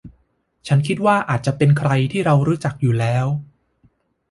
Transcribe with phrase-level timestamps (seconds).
[0.67, 3.25] ฉันคิดว่าอาจจะเป็นใครที่เรารู้จักอยู่แล้ว